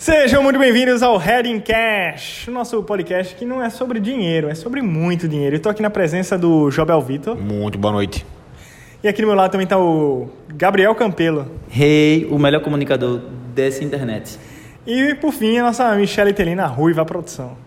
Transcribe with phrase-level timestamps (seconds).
[0.00, 4.54] Sejam muito bem-vindos ao Heading Cash, o nosso podcast que não é sobre dinheiro, é
[4.54, 5.56] sobre muito dinheiro.
[5.56, 8.24] Eu tô aqui na presença do Jobel Vitor Muito boa noite.
[9.04, 11.46] e aqui do meu lado também tá o Gabriel Campelo.
[11.68, 13.20] Rei, o melhor comunicador
[13.54, 14.38] dessa internet.
[14.86, 17.58] E por fim, a nossa Michelle Telina, a Ruiva Produção.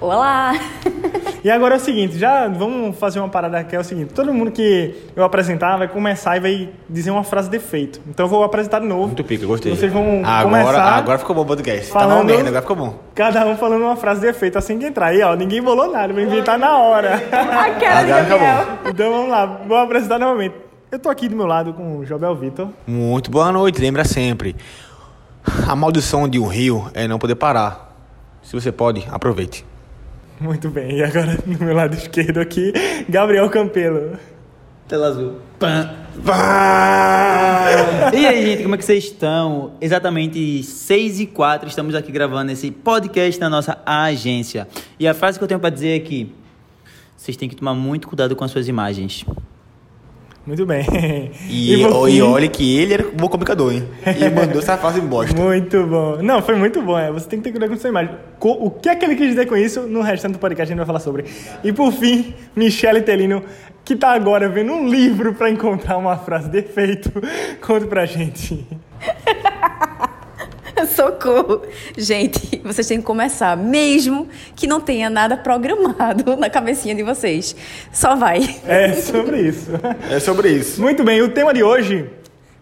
[0.00, 0.54] Olá!
[1.44, 4.34] E agora é o seguinte, já vamos fazer uma parada que é o seguinte, todo
[4.34, 8.00] mundo que eu apresentar vai começar e vai dizer uma frase de efeito.
[8.08, 9.06] Então eu vou apresentar de novo.
[9.06, 9.74] Muito pica, gostei.
[9.74, 11.92] Vocês vão agora, começar agora ficou bom o podcast.
[11.92, 12.98] Tava uma falando- merda, agora ficou bom.
[13.14, 15.06] cada um falando uma frase de efeito assim que entrar.
[15.06, 17.14] Aí, ó, ninguém bolou nada, vai inventar na hora.
[17.30, 18.90] A cara de Agora acabou.
[18.90, 20.54] Então vamos lá, vou apresentar novamente.
[20.90, 22.68] Eu tô aqui do meu lado com o Jobel Vitor.
[22.86, 24.56] Muito boa noite, lembra sempre.
[25.68, 27.94] A maldição de um rio é não poder parar.
[28.42, 29.64] Se você pode, aproveite.
[30.40, 32.72] Muito bem, e agora do meu lado esquerdo aqui,
[33.08, 34.16] Gabriel Campelo.
[34.86, 35.40] Tela azul.
[35.58, 35.90] Pã.
[38.14, 39.72] E aí, gente, como é que vocês estão?
[39.80, 44.66] Exatamente 6 e 4 estamos aqui gravando esse podcast na nossa agência.
[44.98, 46.32] E a frase que eu tenho pra dizer é que
[47.16, 49.24] vocês têm que tomar muito cuidado com as suas imagens.
[50.48, 50.80] Muito bem.
[51.46, 53.86] E, fim- e olha que ele era um bom comunicador, hein?
[54.06, 55.38] E mandou essa frase em bosta.
[55.38, 56.22] Muito bom.
[56.22, 56.98] Não, foi muito bom.
[56.98, 57.12] É.
[57.12, 58.14] Você tem que ter cuidado com sua imagem.
[58.38, 59.82] Co- O que é que ele quis dizer com isso?
[59.82, 61.26] No restante do podcast a gente vai falar sobre.
[61.62, 63.42] E por fim, Michele Telino,
[63.84, 67.12] que tá agora vendo um livro pra encontrar uma frase de efeito.
[67.60, 68.66] Conta pra gente.
[70.94, 71.62] Socorro!
[71.96, 77.54] Gente, vocês têm que começar, mesmo que não tenha nada programado na cabecinha de vocês.
[77.92, 78.56] Só vai.
[78.66, 79.70] É sobre isso.
[80.10, 80.80] É sobre isso.
[80.80, 82.08] Muito bem, o tema de hoje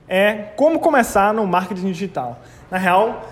[0.08, 2.41] é como começar no marketing digital.
[2.70, 3.28] Na real,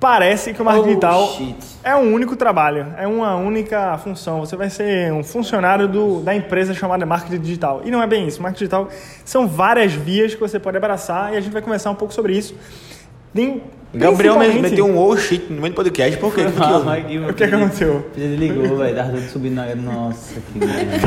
[0.00, 1.56] parece que o marketing Oh, digital shit.
[1.82, 4.40] é um único trabalho, é uma única função.
[4.40, 7.82] Você vai ser um funcionário do, da empresa chamada marketing digital.
[7.84, 8.40] E não é bem isso.
[8.42, 8.88] Marketing digital
[9.24, 12.36] são várias vias que você pode abraçar e a gente vai conversar um pouco sobre
[12.36, 12.54] isso.
[13.34, 13.62] Tem-
[13.94, 16.42] Gabriel meteu um oh shit no meio do podcast, por quê?
[16.44, 17.18] Por quê?
[17.18, 18.06] O que, que aconteceu?
[18.16, 18.94] Ele ligou, velho.
[18.94, 19.74] Tava tudo subindo na.
[19.74, 20.98] Nossa, que merda.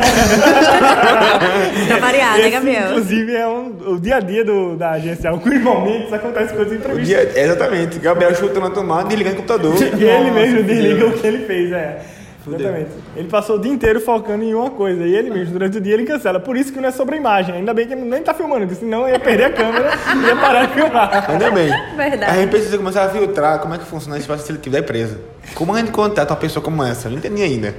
[1.88, 2.90] Pra variar, né, Esse, Gabriel?
[2.90, 5.30] inclusive, é um- o dia a dia do, da agência.
[5.30, 7.08] Alguns momentos acontecem coisas imprevistas.
[7.08, 8.00] dia- exatamente.
[8.00, 9.76] Gabriel chutando a tomada, desligando o computador.
[9.82, 12.02] E ele mesmo desliga o que ele fez, é.
[12.48, 12.90] Exatamente.
[13.16, 15.04] Ele passou o dia inteiro focando em uma coisa.
[15.04, 16.40] E ele mesmo, durante o dia, ele cancela.
[16.40, 17.56] Por isso que não é sobre a imagem.
[17.56, 20.36] Ainda bem que ele nem tá filmando, porque senão ia perder a câmera e ia
[20.36, 21.30] parar de filmar.
[21.30, 21.70] Ainda bem.
[21.96, 22.32] Verdade.
[22.32, 25.20] A gente precisa começar a filtrar como é que funciona esse espaço seletivo da empresa.
[25.54, 27.08] Como a gente contrata uma pessoa como essa?
[27.08, 27.76] Eu não entendi ainda.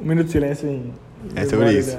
[0.00, 0.92] Um minuto de silêncio em.
[1.36, 1.96] É sobre isso.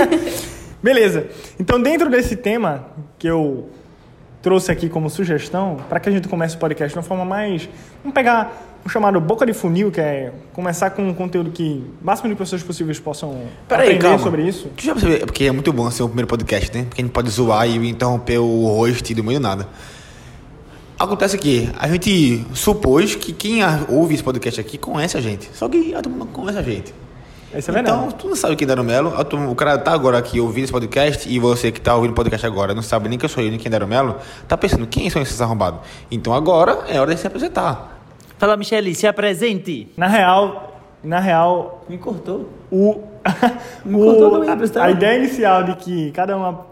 [0.82, 1.26] Beleza.
[1.58, 2.88] Então, dentro desse tema
[3.18, 3.70] que eu
[4.42, 7.68] trouxe aqui como sugestão, para que a gente comece o podcast de uma forma mais.
[8.02, 12.04] Vamos pegar um chamado boca de funil, que é começar com um conteúdo que o
[12.04, 14.18] máximo de pessoas possíveis possam Peraí, aprender calma.
[14.18, 14.68] sobre isso.
[14.76, 15.26] Tu já percebeu?
[15.26, 16.84] Porque é muito bom ser o primeiro podcast, né?
[16.84, 19.68] Porque a gente pode zoar e interromper o host do meio nada.
[20.98, 25.50] Acontece que a gente supôs que quem ouve esse podcast aqui conhece a gente.
[25.54, 26.94] Só que a turma não conhece a gente.
[27.56, 27.96] Isso é verdade.
[27.98, 29.12] Então, tu não sabe quem é Daro Melo.
[29.50, 32.46] O cara tá agora aqui ouvindo esse podcast e você que tá ouvindo o podcast
[32.46, 34.16] agora não sabe nem que eu sou eu, nem quem é Daro Melo,
[34.48, 35.80] tá pensando, quem são esses arrombados?
[36.10, 38.01] Então agora é hora de se apresentar.
[38.42, 39.92] Fala, Michele, se apresente.
[39.96, 42.48] Na real, na real, Me cortou.
[42.72, 43.00] o,
[43.86, 46.66] Me cortou o também, a, ideia inicial de que cada uma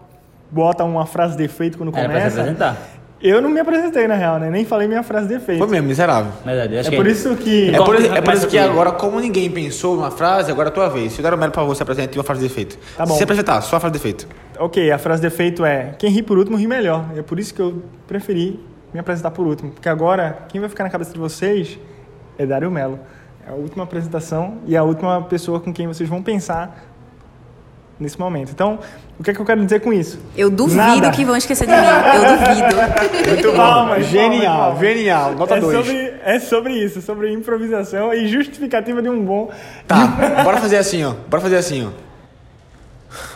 [0.51, 2.41] bota uma frase de efeito quando Era pra se começa.
[2.41, 2.77] apresentar.
[3.23, 4.51] Eu não me apresentei na real, né?
[4.51, 5.59] Nem falei minha frase de efeito.
[5.59, 6.33] Foi mesmo, miserável.
[6.45, 9.21] Verdade, acho É que por isso que É por, é por isso que agora, como
[9.21, 11.13] ninguém pensou numa frase, agora é a tua vez.
[11.13, 12.77] Se o Daro Melo, por favor, se apresente uma frase de efeito.
[12.97, 13.15] Tá bom.
[13.15, 14.27] Se apresentar, só a frase de efeito.
[14.59, 17.05] Ok, a frase de efeito é quem ri por último ri melhor.
[17.17, 18.59] É por isso que eu preferi
[18.93, 19.71] me apresentar por último.
[19.71, 21.79] Porque agora, quem vai ficar na cabeça de vocês
[22.39, 22.99] é Dário Melo.
[23.47, 26.91] É a última apresentação e a última pessoa com quem vocês vão pensar
[27.99, 28.51] nesse momento.
[28.51, 28.79] Então,
[29.19, 30.19] o que é que eu quero dizer com isso?
[30.37, 31.11] Eu duvido Nada.
[31.11, 31.79] que vão esquecer de mim.
[31.79, 33.29] Eu duvido.
[33.29, 34.01] Muito bom.
[34.01, 35.35] Genial, genial.
[35.35, 35.77] Nota é 2.
[35.77, 39.51] sobre, é sobre isso, sobre improvisação e justificativa de um bom.
[39.87, 40.07] Tá,
[40.43, 41.13] bora fazer assim, ó.
[41.29, 42.10] Bora fazer assim, ó.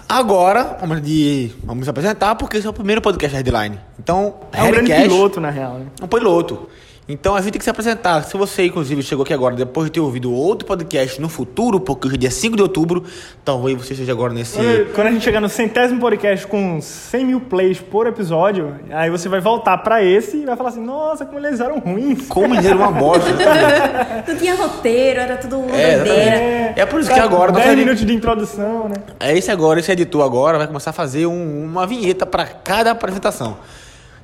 [0.08, 3.78] Agora, vamos, de, vamos apresentar, porque esse é o primeiro podcast Headline.
[3.98, 5.74] Então, É um grande piloto, na real.
[5.78, 5.86] Né?
[6.00, 6.68] é um piloto.
[7.06, 8.22] Então a gente tem que se apresentar.
[8.24, 12.06] Se você, inclusive, chegou aqui agora depois de ter ouvido outro podcast no futuro, porque
[12.06, 13.04] hoje é dia 5 de outubro,
[13.44, 14.56] talvez você esteja agora nesse.
[14.56, 19.10] Quando, quando a gente chegar no centésimo podcast com 100 mil plays por episódio, aí
[19.10, 22.26] você vai voltar pra esse e vai falar assim: nossa, como eles eram ruins.
[22.26, 23.28] Como dizer uma bosta.
[24.26, 26.72] Não tinha roteiro, era tudo É, doideira.
[26.74, 28.94] É por isso que agora nós 10 vamos- minutos de introdução, né?
[29.20, 32.90] É esse agora, esse editor agora vai começar a fazer um- uma vinheta para cada
[32.92, 33.58] apresentação.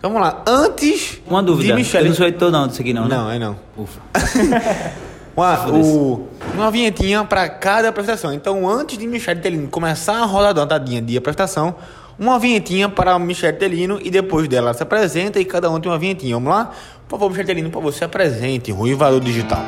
[0.00, 0.42] Então vamos lá.
[0.46, 1.68] Antes Uma dúvida.
[1.68, 2.06] de Michele...
[2.06, 3.14] Eu não sou editor não disso aqui não, né?
[3.14, 3.56] Não, é não.
[3.76, 4.00] Ufa.
[5.36, 8.32] Uma, o, uma vinhetinha para cada apresentação.
[8.32, 11.76] Então, antes de Michele Telino começar a rodadinha de apresentação,
[12.18, 15.80] uma vinhetinha para a Michelle Telino e depois dela ela se apresenta e cada um
[15.80, 16.34] tem uma vinhetinha.
[16.34, 16.72] Vamos lá?
[17.08, 19.64] Por favor, Michelle Telino, por você apresente Rui Valor Digital.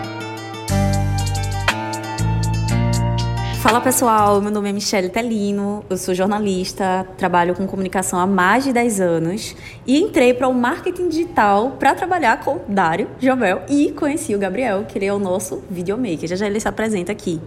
[3.62, 8.64] Fala pessoal, meu nome é Michelle Telino, eu sou jornalista, trabalho com comunicação há mais
[8.64, 9.55] de 10 anos
[9.87, 14.85] e entrei para o marketing digital para trabalhar com Dário Jobel e conheci o Gabriel,
[14.85, 16.29] que ele é o nosso videomaker.
[16.29, 17.41] Já já ele se apresenta aqui.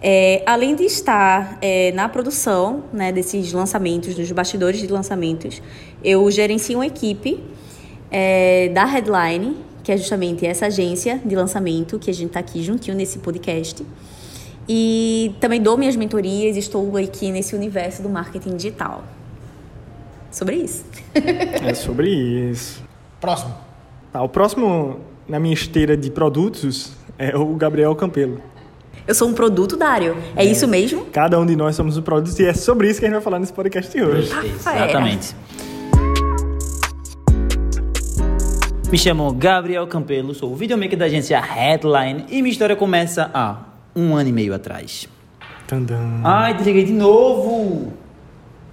[0.00, 5.60] É, além de estar é, na produção né, desses lançamentos, dos bastidores de lançamentos,
[6.04, 7.42] eu gerencio uma equipe
[8.12, 12.62] é, da Headline, que é justamente essa agência de lançamento que a gente está aqui
[12.62, 13.84] juntinho nesse podcast.
[14.68, 19.02] E também dou minhas mentorias, estou aqui nesse universo do marketing digital.
[20.30, 20.84] Sobre isso.
[21.64, 22.82] É sobre isso.
[23.20, 23.54] Próximo.
[24.12, 28.40] Tá, o próximo na minha esteira de produtos é o Gabriel Campelo.
[29.06, 30.16] Eu sou um produto, Dário.
[30.36, 31.06] É, isso mesmo?
[31.06, 33.22] Cada um de nós somos um produto e é sobre isso que a gente vai
[33.22, 34.32] falar nesse podcast de hoje.
[34.44, 35.34] Exatamente.
[38.90, 43.71] Me chamo Gabriel Campelo, sou o videomaker da agência Headline e minha história começa há
[43.94, 45.08] um ano e meio atrás.
[45.66, 46.20] Tandam.
[46.24, 47.92] Ai, desliguei de novo!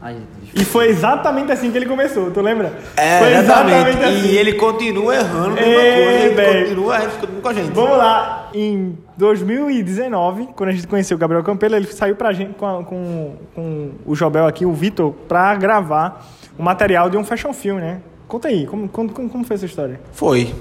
[0.02, 0.16] Ai,
[0.56, 2.72] E foi exatamente assim que ele começou, tu lembra?
[2.96, 3.98] É, foi exatamente.
[4.02, 4.28] assim.
[4.30, 6.60] E ele continua errando a mesma Ei, coisa, ele velho.
[6.62, 7.72] continua errando com a gente.
[7.74, 12.54] Vamos lá, em 2019, quando a gente conheceu o Gabriel Campelo, ele saiu pra gente
[12.54, 16.26] com, a- com, com o Jobel aqui, o Vitor, pra gravar
[16.58, 18.00] o material de um fashion film, né?
[18.26, 20.00] Conta aí, como, como como foi essa história?
[20.14, 20.54] Foi.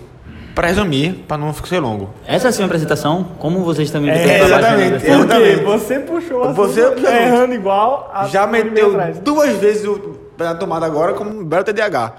[0.59, 2.11] Pra resumir, pra não ser longo.
[2.27, 3.23] Essa é a sua apresentação?
[3.39, 5.05] Como vocês também É, exatamente.
[5.07, 5.57] Por quê?
[5.65, 7.09] Você puxou a Você puxou.
[7.09, 11.63] errando igual a Já um meteu duas vezes o na tomada agora como um belo
[11.63, 12.13] TDAH.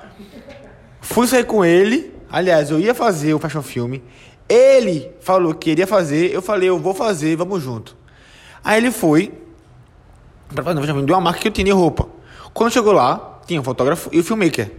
[1.02, 2.14] Fui sair com ele.
[2.32, 4.02] Aliás, eu ia fazer o fashion filme.
[4.48, 6.34] Ele falou que queria fazer.
[6.34, 7.94] Eu falei, eu vou fazer, vamos junto.
[8.64, 9.34] Aí ele foi
[10.56, 12.08] pra fazer o fashion filme de uma marca que eu tinha roupa.
[12.54, 14.72] Quando chegou lá, tinha o fotógrafo e o filmmaker.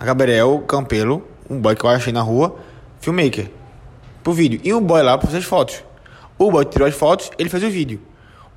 [0.00, 2.56] A Gabriel Campelo, um boy que eu achei na rua,
[3.02, 3.50] filmmaker.
[4.22, 4.60] Pro vídeo.
[4.64, 5.84] E um boy lá pra fazer as fotos.
[6.38, 8.00] O boy tirou as fotos, ele fez o vídeo.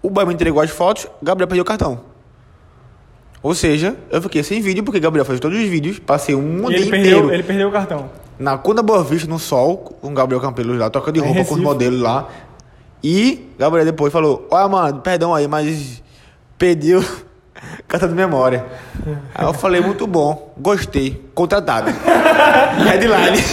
[0.02, 2.00] O boy me entregou as fotos, o Gabriel perdeu o cartão.
[3.42, 6.78] Ou seja, eu fiquei sem vídeo porque Gabriel fez todos os vídeos, passei um dia
[6.78, 8.10] ele inteiro perdeu, ele perdeu o cartão.
[8.40, 11.46] na Cunda Boa Vista, no sol, com o Gabriel Campelo lá, trocando de É roupa
[11.46, 12.28] com os modelos lá.
[13.04, 16.02] E Gabriel depois falou: Olha, mano, perdão aí, mas
[16.58, 16.94] perdi
[17.80, 18.66] o cartão de memória.
[19.34, 21.92] Aí eu falei: Muito bom, gostei, contratado.
[22.84, 23.38] Headline.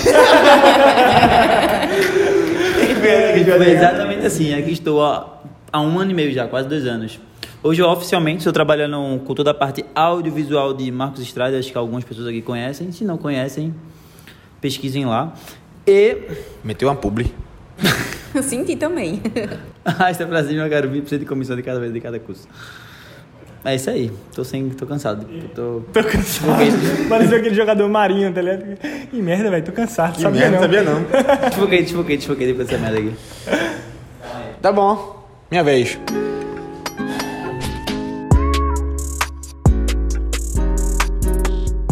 [3.02, 4.54] Foi exatamente assim.
[4.54, 5.40] Aqui estou há,
[5.72, 7.18] há um ano e meio já, quase dois anos.
[7.62, 11.78] Hoje eu oficialmente estou trabalhando com toda a parte audiovisual de Marcos Estrada, acho que
[11.78, 12.90] algumas pessoas aqui conhecem.
[12.90, 13.74] Se não conhecem,
[14.60, 15.32] pesquisem lá.
[15.86, 16.28] E.
[16.64, 17.32] Meteu uma publi.
[18.34, 19.20] Eu senti também.
[19.84, 22.48] Arrasta pra cima, eu quero vir precisa de comissão de cada vez de cada curso.
[23.64, 24.10] É isso aí.
[24.34, 25.24] Tô, sem, tô cansado.
[25.54, 25.82] Tô...
[25.92, 26.58] Tô cansado.
[27.08, 28.64] Pareceu aquele jogador marinho, tá ligado?
[29.12, 30.14] Ih, merda, velho, tô cansado.
[30.14, 30.62] Que sabia merda, não.
[30.62, 31.02] sabia não.
[31.48, 33.14] Desfoquei, desfoquei, desfoquei depois dessa merda aqui.
[34.60, 35.98] Tá bom, minha vez.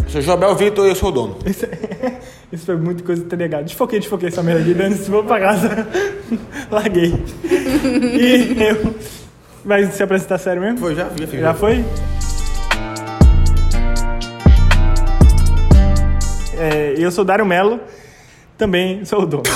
[0.07, 1.37] Sou Jobel Vitor e eu sou o dono.
[1.45, 1.65] Isso,
[2.51, 3.61] isso foi muito coisa de TDAH.
[3.61, 5.87] Desfoquei, desfoquei essa merda aqui, dando se vou pra casa.
[6.69, 7.13] Larguei.
[7.45, 9.20] E eu.
[9.63, 10.79] Vai se apresentar sério mesmo?
[10.79, 11.41] Foi, já vi, filho.
[11.41, 11.85] Já foi?
[16.57, 17.79] É, eu sou Dário Melo,
[18.57, 19.43] também sou o dono.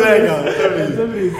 [0.00, 0.40] Legal.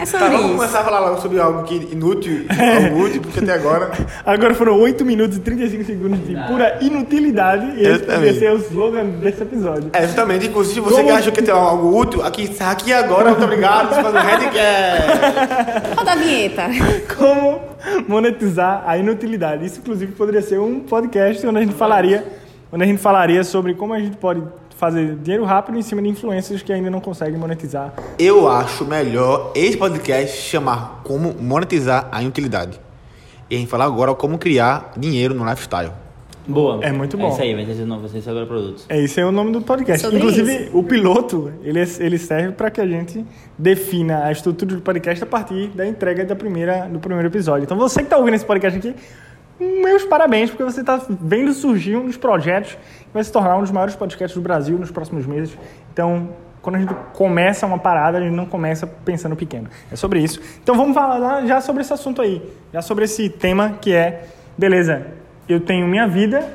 [0.01, 0.55] É sobre Tá, vamos isso.
[0.57, 2.45] começar a falar logo sobre algo que inútil,
[2.85, 3.91] algo útil, porque até agora.
[4.25, 8.57] Agora foram 8 minutos e 35 segundos de pura inutilidade e esse poderia ser o
[8.57, 9.91] slogan desse episódio.
[9.93, 13.31] É, justamente, inclusive, se você Como- que achou que tem algo útil, aqui, aqui agora,
[13.31, 13.89] muito obrigado.
[13.95, 15.97] Você faz um headcast.
[15.97, 16.63] Roda a vinheta.
[17.17, 17.61] Como
[18.09, 19.65] monetizar a inutilidade.
[19.65, 22.25] Isso, inclusive, poderia ser um podcast onde a gente falaria,
[22.73, 24.43] onde a gente falaria sobre como a gente pode
[24.81, 27.93] fazer dinheiro rápido em cima de influencers que ainda não conseguem monetizar.
[28.19, 32.81] Eu acho melhor esse podcast chamar como monetizar a inutilidade.
[33.51, 35.93] E a gente falar agora como criar dinheiro no lifestyle.
[36.49, 36.83] Boa.
[36.83, 37.29] É muito bom.
[37.29, 38.87] É isso aí, vai ser novo, vai ser agora produtos.
[38.89, 40.01] É, esse é o nome do podcast.
[40.03, 43.25] Sobre Inclusive, o piloto, ele, é- ele serve para que a gente
[43.59, 47.65] defina a estrutura do podcast a partir da entrega da primeira, do primeiro episódio.
[47.65, 48.95] Então, você que está ouvindo esse podcast aqui,
[49.61, 53.61] meus parabéns, porque você está vendo surgir um dos projetos que vai se tornar um
[53.61, 55.57] dos maiores podcasts do Brasil nos próximos meses.
[55.93, 56.31] Então,
[56.63, 59.69] quando a gente começa uma parada, a gente não começa pensando pequeno.
[59.93, 60.41] É sobre isso.
[60.63, 62.43] Então, vamos falar já sobre esse assunto aí.
[62.73, 64.25] Já sobre esse tema que é,
[64.57, 65.07] beleza,
[65.49, 66.47] eu tenho minha vida,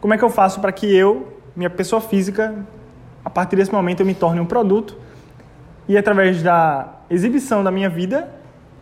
[0.00, 2.54] como é que eu faço para que eu, minha pessoa física,
[3.24, 4.96] a partir desse momento eu me torne um produto
[5.88, 8.28] e através da exibição da minha vida,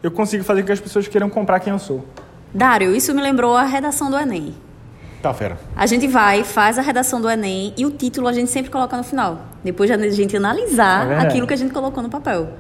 [0.03, 2.05] eu consigo fazer com que as pessoas queiram comprar quem eu sou.
[2.55, 4.55] Dário, isso me lembrou a redação do Enem.
[5.21, 5.59] Tá, fera.
[5.75, 8.97] A gente vai, faz a redação do Enem e o título a gente sempre coloca
[8.97, 9.41] no final.
[9.65, 11.27] Depois de a gente É analisar verdade.
[11.27, 12.53] aquilo que a gente colocou no papel.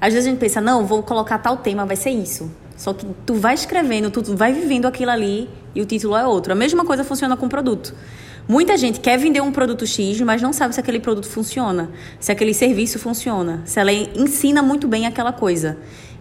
[0.00, 2.50] Às vezes a gente pensa, não, vou colocar tal tema, vai ser isso.
[2.76, 6.52] Só que tu vai escrevendo, tu vai vivendo aquilo ali e o título é outro.
[6.52, 7.94] A mesma coisa funciona com produto.
[8.48, 12.32] Muita gente quer vender um produto X, mas não sabe se aquele produto funciona, se
[12.32, 15.76] aquele serviço funciona, se ela ensina muito bem aquela coisa.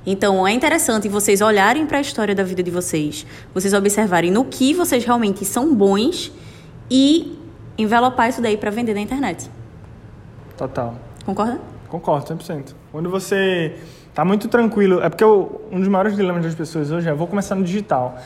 [0.05, 4.45] Então, é interessante vocês olharem para a história da vida de vocês, vocês observarem no
[4.45, 6.31] que vocês realmente são bons
[6.89, 7.37] e
[7.77, 9.49] envelopar isso daí para vender na internet.
[10.57, 10.95] Total.
[11.25, 11.59] Concorda?
[11.87, 12.75] Concordo, 100%.
[12.91, 13.75] Quando você
[14.13, 17.27] tá muito tranquilo, é porque eu- um dos maiores dilemas das pessoas hoje é, vou
[17.27, 18.17] começar no digital.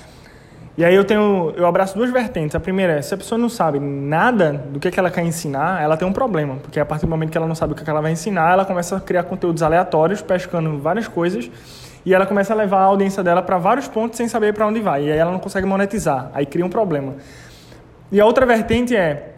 [0.75, 2.55] E aí eu tenho, eu abraço duas vertentes.
[2.55, 5.83] A primeira é, se a pessoa não sabe nada do que, que ela quer ensinar,
[5.83, 7.83] ela tem um problema, porque a partir do momento que ela não sabe o que,
[7.83, 11.49] que ela vai ensinar, ela começa a criar conteúdos aleatórios, pescando várias coisas,
[12.03, 14.79] e ela começa a levar a audiência dela para vários pontos sem saber para onde
[14.79, 15.05] vai.
[15.05, 17.15] E aí ela não consegue monetizar, aí cria um problema.
[18.11, 19.33] E a outra vertente é,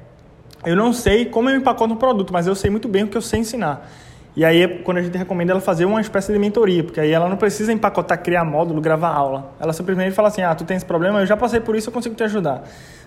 [0.66, 3.18] eu não sei como eu empacoto um produto, mas eu sei muito bem o que
[3.18, 3.90] eu sei ensinar.
[4.36, 7.12] E aí, é quando a gente recomenda ela fazer uma espécie de mentoria, porque aí
[7.12, 9.54] ela não precisa empacotar, criar módulo, gravar aula.
[9.60, 11.94] Ela simplesmente fala assim: ah, tu tem esse problema, eu já passei por isso, eu
[11.94, 12.64] consigo te ajudar.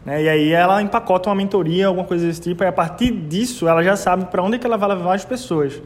[0.07, 0.23] Né?
[0.23, 3.83] E aí ela empacota uma mentoria, alguma coisa desse tipo, e a partir disso ela
[3.83, 5.83] já sabe para onde que ela vai levar as pessoas.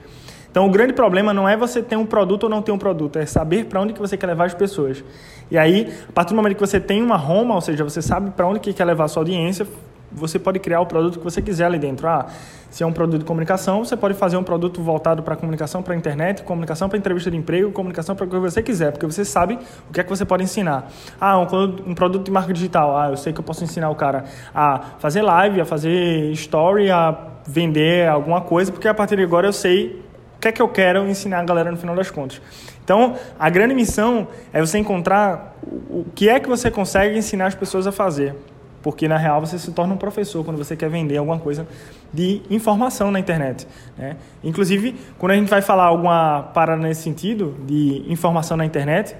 [0.52, 3.18] Então, o grande problema não é você ter um produto ou não ter um produto,
[3.18, 5.02] é saber para onde que você quer levar as pessoas.
[5.50, 8.30] E aí, a partir do momento que você tem uma Roma, ou seja, você sabe
[8.32, 9.66] para onde que quer levar a sua audiência,
[10.14, 12.06] você pode criar o produto que você quiser ali dentro.
[12.06, 12.26] Ah,
[12.70, 15.94] se é um produto de comunicação, você pode fazer um produto voltado para comunicação para
[15.94, 19.58] internet, comunicação para entrevista de emprego, comunicação para o que você quiser, porque você sabe
[19.88, 20.90] o que é que você pode ensinar.
[21.20, 21.44] Ah, um,
[21.86, 22.96] um produto de marca digital.
[22.96, 26.90] Ah, eu sei que eu posso ensinar o cara a fazer live, a fazer story,
[26.90, 27.16] a
[27.46, 30.02] vender alguma coisa, porque a partir de agora eu sei
[30.36, 32.40] o que é que eu quero ensinar a galera no final das contas.
[32.84, 37.54] Então, a grande missão é você encontrar o que é que você consegue ensinar as
[37.54, 38.34] pessoas a fazer.
[38.82, 41.66] Porque, na real, você se torna um professor quando você quer vender alguma coisa
[42.12, 43.66] de informação na internet.
[43.96, 44.16] Né?
[44.42, 49.16] Inclusive, quando a gente vai falar alguma parada nesse sentido, de informação na internet,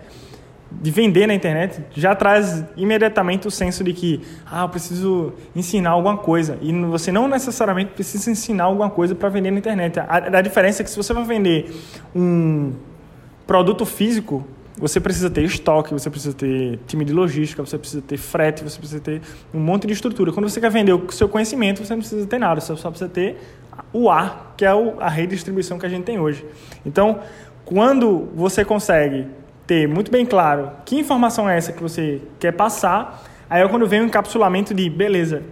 [0.81, 5.91] de vender na internet, já traz imediatamente o senso de que, ah, eu preciso ensinar
[5.91, 6.59] alguma coisa.
[6.63, 10.01] E você não necessariamente precisa ensinar alguma coisa para vender na internet.
[10.01, 11.75] A, a diferença é que se você vai vender
[12.15, 12.73] um
[13.47, 18.17] produto físico, você precisa ter estoque, você precisa ter time de logística, você precisa ter
[18.17, 19.21] frete, você precisa ter
[19.53, 20.33] um monte de estrutura.
[20.33, 23.11] Quando você quer vender o seu conhecimento, você não precisa ter nada, você só precisa
[23.11, 23.39] ter
[23.93, 26.45] o ar, que é a rede de distribuição que a gente tem hoje.
[26.87, 27.21] Então,
[27.65, 29.27] quando você consegue
[29.67, 33.87] ter muito bem claro que informação é essa que você quer passar, aí é quando
[33.87, 35.43] vem o encapsulamento de, beleza,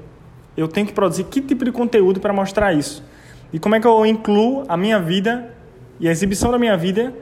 [0.56, 3.04] eu tenho que produzir que tipo de conteúdo para mostrar isso?
[3.52, 5.52] E como é que eu incluo a minha vida
[5.98, 7.12] e a exibição da minha vida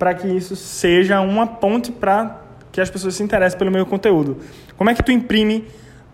[0.00, 2.42] para que isso seja uma ponte para
[2.72, 4.38] que as pessoas se interessem pelo meu conteúdo?
[4.74, 5.66] Como é que tu imprime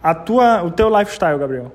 [0.03, 1.73] a tua, o teu lifestyle, Gabriel?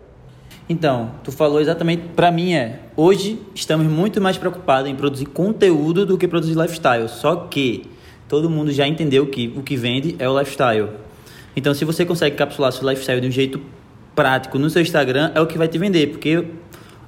[0.67, 6.05] Então, tu falou exatamente, pra mim é, hoje estamos muito mais preocupados em produzir conteúdo
[6.05, 7.07] do que produzir lifestyle.
[7.07, 7.89] Só que
[8.27, 10.89] todo mundo já entendeu que o que vende é o lifestyle.
[11.55, 13.61] Então, se você consegue capsular seu lifestyle de um jeito
[14.13, 16.45] prático no seu Instagram, é o que vai te vender, porque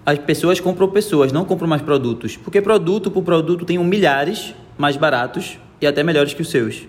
[0.06, 2.36] as pessoas compram pessoas, não compram mais produtos.
[2.38, 6.84] Porque produto por produto tem milhares mais baratos e até melhores que os seus.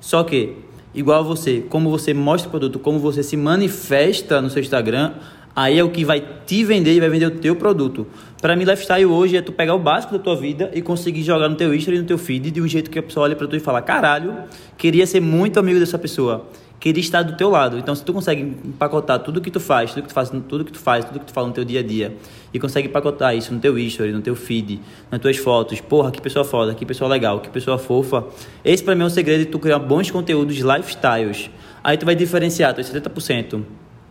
[0.00, 0.56] Só que,
[0.94, 5.12] igual você, como você mostra o produto, como você se manifesta no seu Instagram,
[5.54, 8.06] aí é o que vai te vender e vai vender o teu produto.
[8.40, 11.48] Para mim, lifestyle hoje é tu pegar o básico da tua vida e conseguir jogar
[11.48, 13.46] no teu Insta e no teu feed de um jeito que a pessoa olha para
[13.46, 14.34] tu e fala: caralho,
[14.76, 16.46] queria ser muito amigo dessa pessoa.
[16.80, 17.76] Queria estar do teu lado.
[17.76, 20.72] Então, se tu consegue empacotar tudo que tu faz, tudo que tu faz, tudo que
[20.72, 22.16] tu faz, tudo que tu fala no teu dia a dia,
[22.54, 24.80] e consegue empacotar isso no teu history, no teu feed,
[25.10, 28.24] nas tuas fotos, porra, que pessoa foda, que pessoa legal, que pessoa fofa.
[28.64, 31.50] Esse para mim é o segredo de tu criar bons conteúdos lifestyles.
[31.82, 33.60] Aí tu vai diferenciar teus 70%.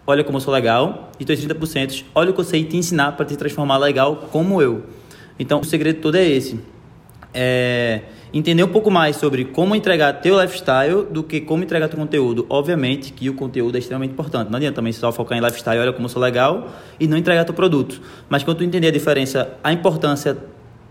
[0.05, 3.13] Olha como eu sou legal, e teus 30%, olha o que eu sei te ensinar
[3.13, 4.83] para te transformar legal como eu.
[5.39, 6.59] Então, o segredo todo é esse.
[7.33, 8.01] É
[8.33, 12.45] entender um pouco mais sobre como entregar teu lifestyle do que como entregar teu conteúdo.
[12.49, 14.49] Obviamente que o conteúdo é extremamente importante.
[14.49, 16.69] Não adianta também só focar em lifestyle, olha como eu sou legal,
[16.99, 18.01] e não entregar teu produto.
[18.29, 20.37] Mas quando tu entender a diferença, a importância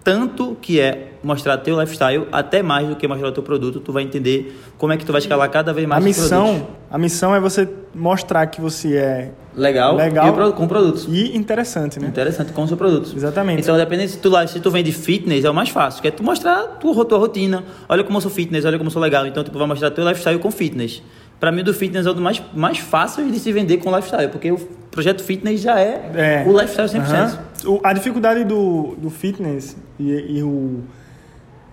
[0.07, 3.91] tanto que é mostrar teu lifestyle, até mais do que mostrar o teu produto, tu
[3.93, 7.35] vai entender como é que tu vai escalar cada vez mais A missão, a missão
[7.35, 10.29] é você mostrar que você é legal, Legal.
[10.29, 11.09] E com produtos.
[11.11, 12.07] e interessante, né?
[12.07, 13.13] Interessante com o seu produto.
[13.17, 13.63] Exatamente.
[13.63, 16.13] Então, dependendo se tu, lá- se tu vende fitness, é o mais fácil, que é
[16.13, 17.65] tu mostrar tua, tua rotina.
[17.89, 19.27] Olha como eu sou fitness, olha como eu sou legal.
[19.27, 21.03] Então, tipo, vai mostrar teu lifestyle com fitness.
[21.39, 23.95] Pra mim, o do fitness é o do mais, mais fácil de se vender com
[23.95, 24.57] lifestyle, porque o
[24.91, 26.45] projeto fitness já é, É.
[26.49, 27.03] o lifestyle 100%.
[27.13, 27.39] Aham.
[27.67, 30.81] O- a dificuldade do, do fitness e, e o,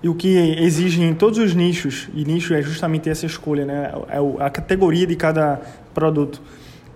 [0.02, 3.92] e o que exige em todos os nichos, e nicho é justamente essa escolha, né?
[4.10, 5.62] é o- a categoria de cada
[5.94, 6.42] produto.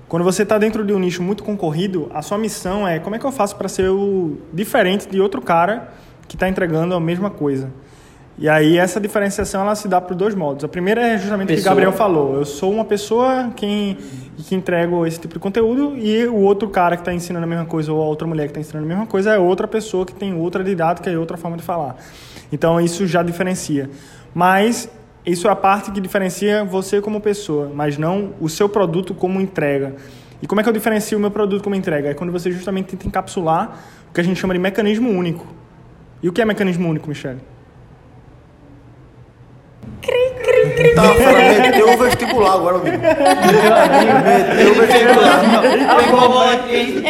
[0.09, 3.19] Quando você está dentro de um nicho muito concorrido, a sua missão é como é
[3.19, 5.89] que eu faço para ser o diferente de outro cara
[6.27, 7.69] que está entregando a mesma coisa.
[8.39, 10.63] E aí essa diferenciação ela se dá por dois modos.
[10.63, 11.63] A primeira é justamente o que o.
[11.63, 12.35] Gabriel falou.
[12.35, 13.97] Eu sou uma pessoa que,
[14.37, 17.65] que entrego esse tipo de conteúdo e o outro cara que está ensinando a mesma
[17.65, 20.13] coisa ou a outra mulher que está ensinando a mesma coisa é outra pessoa que
[20.13, 21.95] tem outra didática e outra forma de falar.
[22.51, 23.89] Então isso já diferencia.
[24.35, 24.87] Mas
[25.25, 29.41] isso é a parte que diferencia você como pessoa, mas não o seu produto como
[29.41, 29.95] entrega.
[30.43, 32.09] E como é que eu diferencio o meu produto como entrega?
[32.09, 33.79] É quando você justamente tenta encapsular
[34.11, 35.47] o que a gente chama de mecanismo único.
[36.21, 37.39] E o que é mecanismo único, Michele?
[40.95, 42.97] Tá, fala, meteu o vestibular agora, amigo.
[42.97, 45.41] Meteu o vestibular.
[46.03, 47.03] Pegou a bola aqui.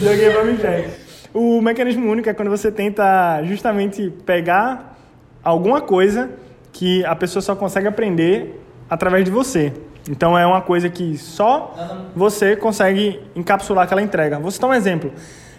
[0.00, 0.88] Joguei pra Michele.
[1.34, 4.96] O mecanismo único é quando você tenta justamente pegar
[5.42, 6.30] alguma coisa
[6.72, 9.72] que a pessoa só consegue aprender através de você.
[10.10, 11.74] Então é uma coisa que só
[12.14, 14.38] você consegue encapsular aquela entrega.
[14.38, 15.12] Vou citar um exemplo.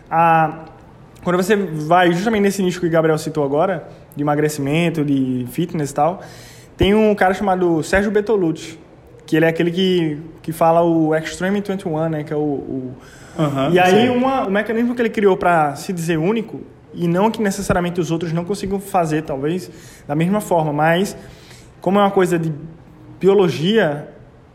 [0.09, 0.65] A-
[1.23, 5.91] quando você vai justamente nesse nicho que o Gabriel citou agora, de emagrecimento, de fitness
[5.91, 6.21] e tal,
[6.77, 8.79] tem um cara chamado Sérgio Bertolucci,
[9.25, 12.95] que ele é aquele que, que fala o Extreme 21, né, que é o, o
[13.71, 16.61] e aí, uma, o mecanismo que ele criou para se dizer único,
[16.93, 19.71] e não que necessariamente os outros não consigam fazer, talvez,
[20.07, 21.17] da mesma forma, mas
[21.81, 22.53] como é uma coisa de
[23.19, 24.12] biologia,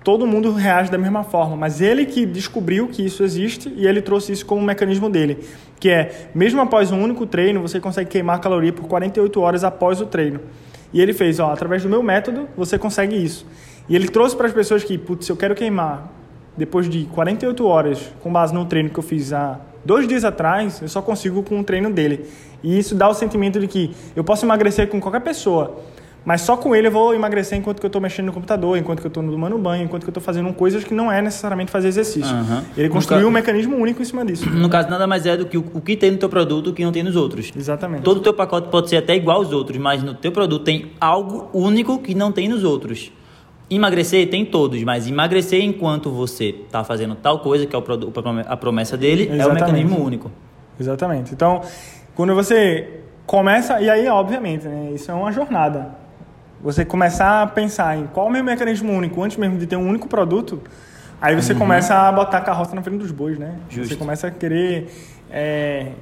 [0.08, 1.54] todo mundo reage da mesma forma.
[1.54, 5.46] Mas ele que descobriu que isso existe e ele trouxe isso como um mecanismo dele,
[5.78, 10.00] que é, mesmo após um único treino, você consegue queimar caloria por 48 horas após
[10.00, 10.40] o treino.
[10.94, 13.44] E ele fez, ó, através do meu método, você consegue isso.
[13.86, 16.10] E ele trouxe para as pessoas que, putz, eu quero queimar
[16.56, 20.80] depois de 48 horas, com base no treino que eu fiz há dois dias atrás,
[20.80, 22.24] eu só consigo com o treino dele.
[22.62, 25.82] E isso dá o sentimento de que eu posso emagrecer com qualquer pessoa,
[26.24, 29.00] mas só com ele eu vou emagrecer enquanto que eu estou mexendo no computador, enquanto
[29.00, 31.70] que eu estou tomando banho, enquanto que eu estou fazendo coisas que não é necessariamente
[31.70, 32.34] fazer exercício.
[32.34, 32.64] Aham.
[32.76, 34.48] Ele construiu um mecanismo único em cima disso.
[34.50, 36.72] No caso, nada mais é do que o, o que tem no teu produto, o
[36.74, 37.50] que não tem nos outros.
[37.56, 38.02] Exatamente.
[38.02, 40.92] Todo o teu pacote pode ser até igual aos outros, mas no teu produto tem
[41.00, 43.10] algo único que não tem nos outros.
[43.70, 48.12] Emagrecer tem todos, mas emagrecer enquanto você está fazendo tal coisa, que é o produ-
[48.46, 49.60] a promessa dele, é o Exatamente.
[49.62, 50.30] mecanismo único.
[50.80, 51.34] Exatamente.
[51.34, 51.60] Então,
[52.14, 56.07] quando você começa, e aí, obviamente, né, isso é uma jornada.
[56.62, 59.76] Você começar a pensar em qual é o meu mecanismo único antes mesmo de ter
[59.76, 60.60] um único produto,
[61.20, 63.56] aí você começa a botar a carroça na frente dos bois, né?
[63.68, 63.96] Você Justo.
[63.96, 64.90] começa a querer
[65.30, 65.92] é,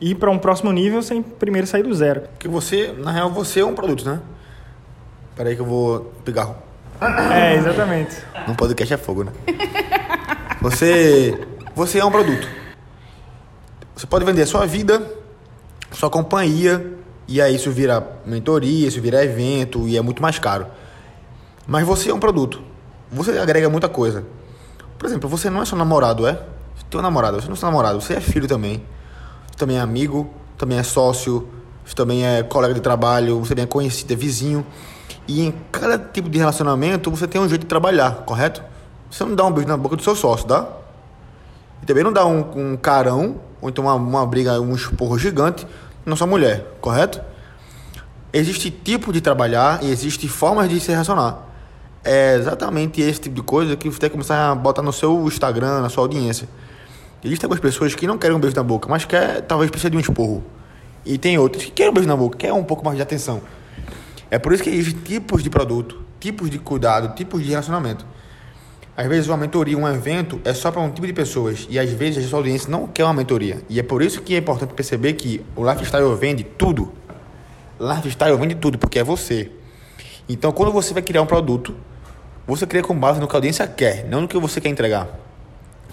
[0.00, 2.20] ir para um próximo nível sem primeiro sair do zero.
[2.20, 4.20] Porque você, na real, você é um produto, né?
[5.34, 6.54] Peraí que eu vou pegar.
[7.32, 8.16] É, exatamente.
[8.46, 9.32] Num podcast é fogo, né?
[10.60, 12.48] Você, você é um produto.
[13.96, 15.02] Você pode vender a sua vida,
[15.92, 16.94] sua companhia,
[17.26, 20.66] e aí isso vira mentoria, isso vira evento, e é muito mais caro.
[21.66, 22.60] Mas você é um produto.
[23.10, 24.24] Você agrega muita coisa.
[24.98, 26.32] Por exemplo, você não é só namorado, é?
[26.76, 28.82] Você tem um namorado, você não é só namorado, você é filho também.
[29.46, 31.48] Você também é amigo, também é sócio,
[31.84, 34.66] você também é colega de trabalho, você também é conhecido, é vizinho.
[35.26, 38.62] E em cada tipo de relacionamento você tem um jeito de trabalhar, correto?
[39.10, 40.66] Você não dá um beijo na boca do seu sócio, dá?
[41.82, 45.66] E também não dá um, um carão, ou então uma, uma briga, um esporro gigante
[46.04, 47.20] na sua mulher, correto?
[48.32, 51.48] Existe tipo de trabalhar e existe formas de se relacionar.
[52.02, 55.26] É exatamente esse tipo de coisa que você tem que começar a botar no seu
[55.26, 56.48] Instagram, na sua audiência.
[57.24, 59.96] Existem algumas pessoas que não querem um beijo na boca, mas quer, talvez precisa de
[59.96, 60.44] um esporro.
[61.06, 63.40] E tem outras que querem um beijo na boca, querem um pouco mais de atenção.
[64.30, 68.04] É por isso que existem tipos de produto, tipos de cuidado, tipos de relacionamento.
[68.96, 71.90] Às vezes uma mentoria, um evento é só para um tipo de pessoas e às
[71.90, 73.60] vezes a sua audiência não quer uma mentoria.
[73.68, 76.92] E é por isso que é importante perceber que o lifestyle vende tudo.
[77.80, 79.50] Lifestyle vende tudo porque é você.
[80.28, 81.74] Então quando você vai criar um produto,
[82.46, 85.08] você cria com base no que a audiência quer, não no que você quer entregar.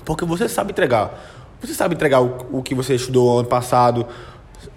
[0.06, 1.12] Porque você sabe entregar.
[1.60, 4.06] Você sabe entregar o, o que você estudou ano passado,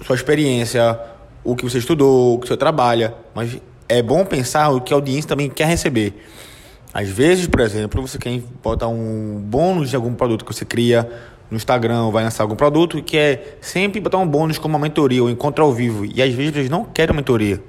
[0.02, 0.98] sua experiência,
[1.42, 3.14] o que você estudou, o que você trabalha.
[3.34, 6.14] Mas é bom pensar o que a audiência também quer receber.
[6.94, 11.10] Às vezes, por exemplo, você quer botar um bônus de algum produto que você cria
[11.50, 15.20] no Instagram, vai lançar algum produto, e quer sempre botar um bônus como uma mentoria
[15.20, 16.04] ou encontro ao vivo.
[16.04, 17.60] E às vezes eles não querem uma mentoria.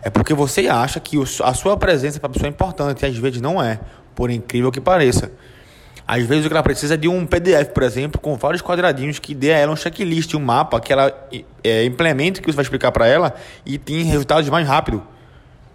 [0.00, 3.16] É porque você acha que a sua presença para a pessoa é importante, e às
[3.18, 3.78] vezes não é,
[4.14, 5.30] por incrível que pareça.
[6.08, 9.18] Às vezes o que ela precisa é de um PDF, por exemplo, com vários quadradinhos
[9.18, 11.12] que dê a ela um checklist, um mapa que ela
[11.62, 15.02] é, implemente que você vai explicar para ela e tem resultados mais rápido.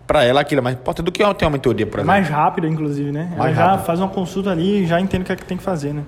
[0.08, 2.08] Para ela aquilo é mais importante do que ter uma mentoria, por exemplo.
[2.08, 3.28] Mais rápido, inclusive, né?
[3.34, 3.86] Ela Mais já rápido.
[3.86, 6.04] faz uma consulta ali e já entende o que é que tem que fazer, né?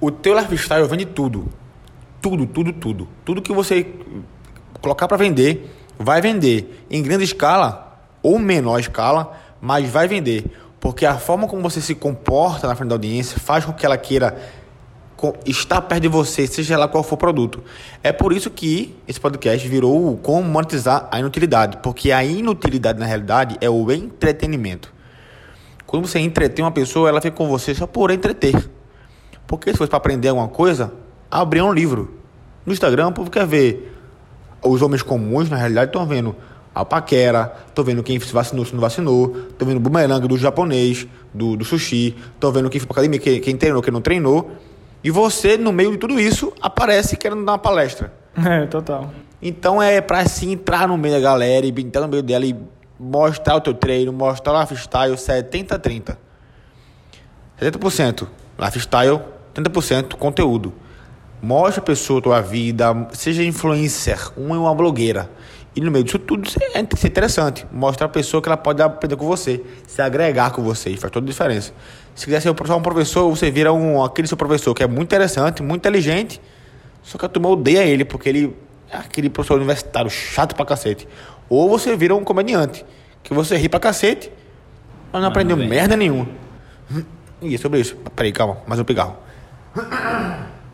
[0.00, 1.48] O teu lifestyle vende tudo.
[2.20, 3.08] Tudo, tudo, tudo.
[3.24, 3.84] Tudo que você
[4.80, 10.44] colocar para vender, vai vender em grande escala ou menor escala, mas vai vender.
[10.78, 13.96] Porque a forma como você se comporta na frente da audiência faz com que ela
[13.96, 14.36] queira
[15.46, 17.62] estar perto de você, seja lá qual for o produto.
[18.02, 23.06] É por isso que esse podcast virou como monetizar a inutilidade, porque a inutilidade na
[23.06, 24.92] realidade é o entretenimento.
[25.86, 28.54] Quando você entretém uma pessoa, ela fica com você só por entreter.
[29.46, 30.92] Porque se fosse para aprender alguma coisa,
[31.30, 32.14] abrir um livro.
[32.64, 33.92] No Instagram, o povo quer ver
[34.64, 36.34] os homens comuns, na realidade, estão vendo
[36.74, 40.38] a paquera, tô vendo quem se vacinou, se não vacinou, tô vendo o bumerangue do
[40.38, 44.00] japonês, do, do sushi, tô vendo quem foi pra academia, quem, quem treinou, quem não
[44.00, 44.52] treinou.
[45.02, 48.12] E você, no meio de tudo isso, aparece querendo dar uma palestra.
[48.34, 49.12] É, total.
[49.42, 52.56] Então é pra assim entrar no meio da galera e entrar no meio dela e
[52.98, 56.16] mostrar o teu treino, mostrar o lifestyle 70-30.
[57.60, 58.26] 70%
[58.58, 59.20] lifestyle,
[59.54, 60.72] 30% conteúdo.
[61.40, 65.28] Mostra a pessoa a tua vida, seja influencer, uma é uma blogueira.
[65.74, 67.66] E no meio disso tudo é interessante.
[67.72, 70.96] Mostrar a pessoa que ela pode aprender com você, se agregar com você.
[70.96, 71.72] Faz toda a diferença.
[72.14, 75.04] Se quiser ser só um professor, você vira um, aquele seu professor que é muito
[75.04, 76.40] interessante, muito inteligente,
[77.02, 78.56] só que a turma odeia ele, porque ele
[78.90, 81.08] é aquele professor universitário chato pra cacete.
[81.48, 82.84] Ou você vira um comediante,
[83.22, 84.30] que você ri pra cacete,
[85.12, 86.28] mas não aprendeu merda nenhuma.
[87.40, 87.96] E é sobre isso.
[88.14, 89.16] Peraí, calma, mais um pigarro.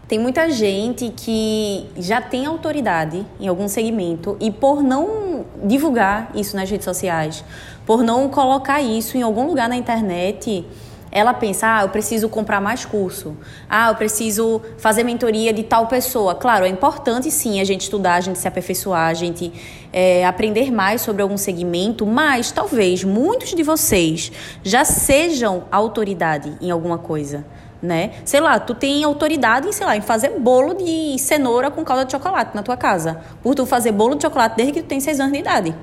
[0.07, 6.57] Tem muita gente que já tem autoridade em algum segmento e por não divulgar isso
[6.57, 7.45] nas redes sociais,
[7.85, 10.65] por não colocar isso em algum lugar na internet,
[11.11, 13.37] ela pensa, ah, eu preciso comprar mais curso.
[13.69, 16.35] Ah, eu preciso fazer mentoria de tal pessoa.
[16.35, 19.53] Claro, é importante sim a gente estudar, a gente se aperfeiçoar, a gente
[19.93, 26.71] é, aprender mais sobre algum segmento, mas talvez muitos de vocês já sejam autoridade em
[26.71, 27.45] alguma coisa
[27.81, 28.11] né?
[28.25, 32.05] Sei lá, tu tem autoridade em, sei lá, em fazer bolo de cenoura com calda
[32.05, 33.21] de chocolate na tua casa.
[33.43, 35.75] Por tu fazer bolo de chocolate desde que tu tem seis anos de idade.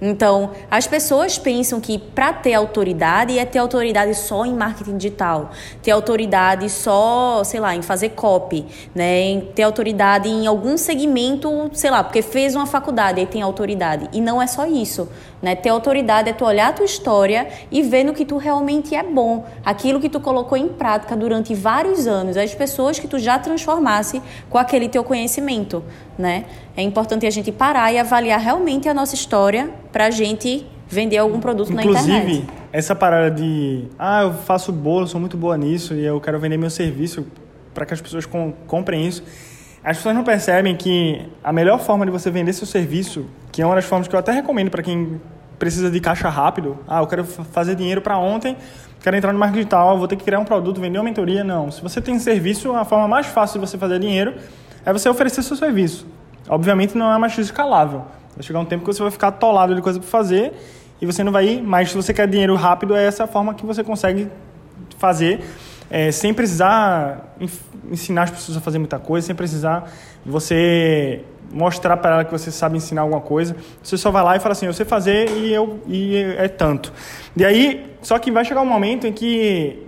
[0.00, 5.50] Então, as pessoas pensam que para ter autoridade é ter autoridade só em marketing digital,
[5.82, 9.20] ter autoridade só, sei lá, em fazer copy, né?
[9.20, 14.08] Em ter autoridade em algum segmento, sei lá, porque fez uma faculdade e tem autoridade.
[14.12, 15.08] E não é só isso,
[15.42, 15.54] né?
[15.54, 19.02] Ter autoridade é tu olhar a tua história e ver no que tu realmente é
[19.02, 23.38] bom, aquilo que tu colocou em prática durante vários anos, as pessoas que tu já
[23.38, 25.84] transformasse com aquele teu conhecimento,
[26.18, 26.44] né?
[26.80, 31.18] É importante a gente parar e avaliar realmente a nossa história para a gente vender
[31.18, 32.38] algum produto Inclusive, na internet.
[32.38, 36.40] Inclusive, essa parada de, ah, eu faço bolo, sou muito boa nisso e eu quero
[36.40, 37.26] vender meu serviço
[37.74, 39.22] para que as pessoas com, comprem isso.
[39.84, 43.66] As pessoas não percebem que a melhor forma de você vender seu serviço, que é
[43.66, 45.20] uma das formas que eu até recomendo para quem
[45.58, 48.56] precisa de caixa rápido, ah, eu quero fazer dinheiro para ontem,
[49.02, 51.44] quero entrar no marketing digital, vou ter que criar um produto, vender uma mentoria.
[51.44, 51.70] Não.
[51.70, 54.34] Se você tem serviço, a forma mais fácil de você fazer dinheiro
[54.82, 56.06] é você oferecer seu serviço.
[56.50, 58.04] Obviamente não é mais escalável.
[58.34, 60.52] Vai chegar um tempo que você vai ficar atolado de coisa para fazer
[61.00, 63.54] e você não vai ir, mas se você quer dinheiro rápido, é essa a forma
[63.54, 64.28] que você consegue
[64.98, 65.44] fazer
[65.88, 67.36] é, sem precisar
[67.90, 69.90] ensinar as pessoas a fazer muita coisa, sem precisar
[70.26, 73.56] você mostrar para ela que você sabe ensinar alguma coisa.
[73.82, 76.92] Você só vai lá e fala assim, eu sei fazer e eu e é tanto.
[77.36, 79.86] E aí, só que vai chegar um momento em que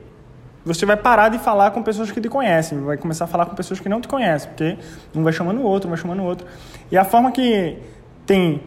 [0.64, 3.55] você vai parar de falar com pessoas que te conhecem, vai começar a falar com
[3.55, 4.77] pessoas que não te conhecem, porque
[5.14, 6.46] um vai chamando o outro, um vai chamando o outro.
[6.90, 7.79] E a forma que
[8.25, 8.62] tem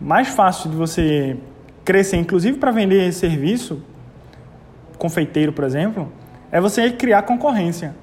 [0.00, 1.36] mais fácil de você
[1.84, 3.82] crescer, inclusive para vender serviço,
[4.98, 6.12] confeiteiro, por exemplo,
[6.50, 7.94] é você criar concorrência.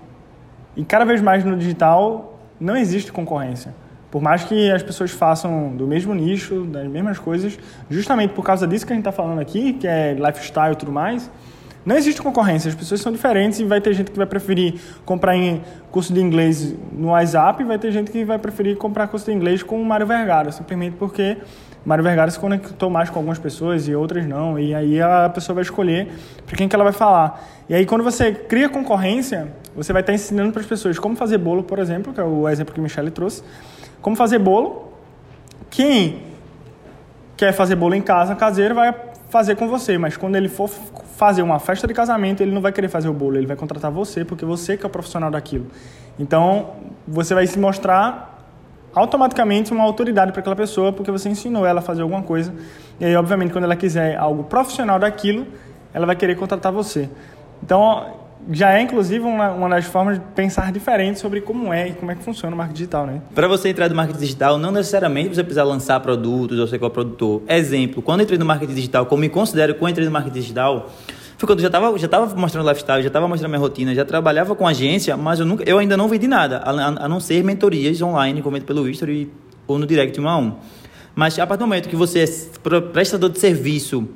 [0.75, 3.73] E cada vez mais no digital não existe concorrência.
[4.11, 7.57] Por mais que as pessoas façam do mesmo nicho, das mesmas coisas,
[7.89, 10.91] justamente por causa disso que a gente está falando aqui, que é lifestyle e tudo
[10.91, 11.29] mais,
[11.89, 15.35] não existe concorrência, as pessoas são diferentes e vai ter gente que vai preferir comprar
[15.35, 19.25] em curso de inglês no WhatsApp e vai ter gente que vai preferir comprar curso
[19.25, 21.37] de inglês com o Mário Vergara, simplesmente porque
[21.83, 25.55] Mário Vergara se conectou mais com algumas pessoas e outras não, e aí a pessoa
[25.55, 26.09] vai escolher
[26.45, 27.43] para quem que ela vai falar.
[27.67, 31.39] E aí quando você cria concorrência, você vai estar ensinando para as pessoas como fazer
[31.39, 33.41] bolo, por exemplo, que é o exemplo que o Michele trouxe,
[33.99, 34.93] como fazer bolo.
[35.71, 36.21] Quem
[37.35, 38.93] quer fazer bolo em casa, caseiro, vai
[39.31, 40.69] fazer com você, mas quando ele for
[41.19, 43.91] fazer uma festa de casamento, ele não vai querer fazer o bolo, ele vai contratar
[43.91, 45.67] você, porque você que é o profissional daquilo.
[46.17, 48.39] Então, você vai se mostrar
[48.95, 52.53] automaticamente uma autoridade para aquela pessoa, porque você ensinou ela a fazer alguma coisa.
[53.01, 55.45] E aí, obviamente, quando ela quiser algo profissional daquilo,
[55.93, 57.09] ela vai querer contratar você.
[57.61, 58.13] Então,
[58.51, 62.11] já é inclusive uma, uma das formas de pensar diferente sobre como é e como
[62.11, 63.21] é que funciona o marketing digital, né?
[63.35, 66.91] Para você entrar no marketing digital, não necessariamente você precisa lançar produtos ou ser qual
[66.91, 67.41] produtor.
[67.47, 70.89] Exemplo, quando entrei no marketing digital, como me considero eu entrei no marketing digital,
[71.37, 74.05] foi quando eu já estava já tava mostrando lifestyle, já estava mostrando minha rotina, já
[74.05, 77.19] trabalhava com agência, mas eu, nunca, eu ainda não vendi nada, a, a, a não
[77.19, 79.31] ser mentorias online, comento pelo History
[79.67, 80.55] ou no direct um a um.
[81.15, 84.07] Mas a partir do momento que você é prestador de serviço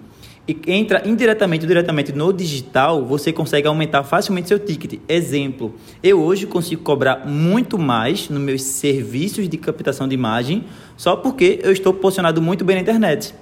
[0.47, 4.99] e entra indiretamente ou diretamente no digital, você consegue aumentar facilmente seu ticket.
[5.08, 10.65] Exemplo, eu hoje consigo cobrar muito mais nos meus serviços de captação de imagem
[10.97, 13.34] só porque eu estou posicionado muito bem na internet.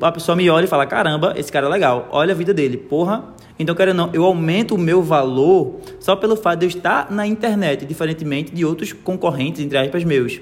[0.00, 2.76] A pessoa me olha e fala: caramba, esse cara é legal, olha a vida dele,
[2.76, 3.34] porra.
[3.58, 7.24] Então, quero não, eu aumento o meu valor só pelo fato de eu estar na
[7.24, 10.40] internet, diferentemente de outros concorrentes, entre aspas, meus,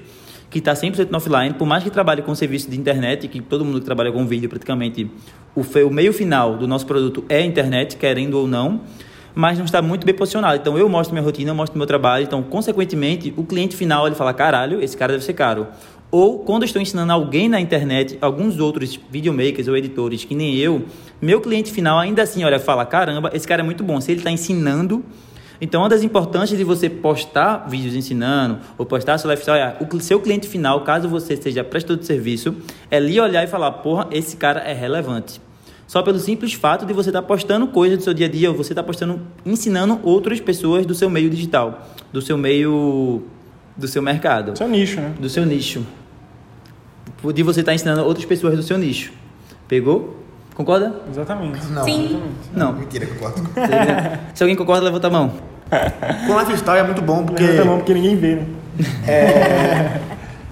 [0.53, 3.65] que está 100% no offline, por mais que trabalhe com serviço de internet, que todo
[3.65, 5.09] mundo que trabalha com vídeo, praticamente,
[5.55, 8.81] o, o meio final do nosso produto é a internet, querendo ou não,
[9.33, 10.55] mas não está muito bem posicionado.
[10.61, 14.15] Então, eu mostro minha rotina, eu mostro meu trabalho, então, consequentemente, o cliente final, ele
[14.15, 15.65] fala, caralho, esse cara deve ser caro.
[16.11, 20.55] Ou quando eu estou ensinando alguém na internet, alguns outros videomakers ou editores que nem
[20.55, 20.85] eu,
[21.19, 23.99] meu cliente final ainda assim olha, fala: caramba, esse cara é muito bom.
[23.99, 25.03] Se ele está ensinando.
[25.63, 29.99] Então, uma das importâncias de você postar vídeos ensinando ou postar seu lifestyle, é o
[30.01, 32.53] seu cliente final, caso você seja prestador de serviço,
[32.91, 35.39] é lhe olhar e falar: porra, esse cara é relevante.
[35.87, 38.57] Só pelo simples fato de você estar postando coisas do seu dia a dia, ou
[38.57, 43.23] você estar postando, ensinando outras pessoas do seu meio digital, do seu meio,
[43.77, 45.13] do seu mercado Seu nicho, né?
[45.17, 45.85] do seu nicho.
[47.33, 49.13] De você estar ensinando outras pessoas do seu nicho.
[49.69, 50.19] Pegou?
[50.55, 50.93] Concorda?
[51.09, 51.65] Exatamente.
[51.67, 51.85] Não.
[51.85, 52.21] Sim.
[52.53, 52.73] Não.
[52.73, 53.41] Mentira que eu corto.
[54.35, 55.52] Se alguém concorda, levanta a mão.
[56.27, 57.43] Com lifestyle é muito bom porque.
[57.43, 58.45] Levanta a mão porque ninguém vê, né?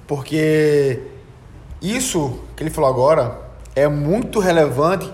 [0.08, 1.00] Porque
[1.82, 3.40] isso que ele falou agora
[3.76, 5.12] é muito relevante